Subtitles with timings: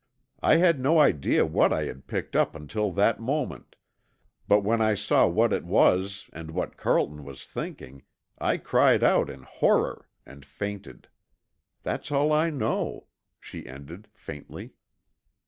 [0.41, 3.75] I had no idea what I had picked up until that moment,
[4.47, 8.01] but when I saw what it was and what Carlton was thinking,
[8.39, 11.07] I cried out in horror and fainted.
[11.83, 13.05] That's all I know,"
[13.39, 14.73] she ended, faintly.